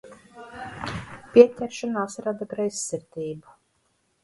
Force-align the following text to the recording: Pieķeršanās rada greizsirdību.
Pieķeršanās 1.35 2.17
rada 2.29 2.49
greizsirdību. 2.55 3.57